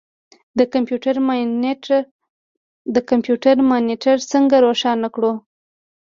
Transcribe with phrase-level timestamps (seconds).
[2.93, 5.33] د کمپیوټر مانیټر څنګه روښانه کړو.